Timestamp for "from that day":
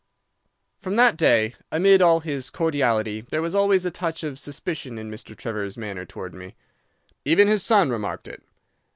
0.79-1.53